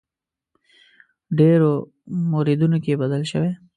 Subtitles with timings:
[1.37, 1.71] ډېرو
[2.31, 3.51] موردونو کې بدل شوی.